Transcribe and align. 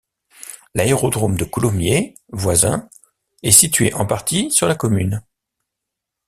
L'aérodrome 0.73 1.37
de 1.37 1.43
Coulommiers- 1.43 2.15
Voisins 2.33 2.89
est 3.43 3.51
situé 3.51 3.93
en 3.93 4.07
partie 4.07 4.49
sur 4.49 4.67
la 4.67 4.73
commune. 4.73 5.21